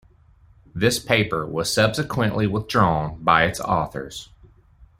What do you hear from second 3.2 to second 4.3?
by its authors.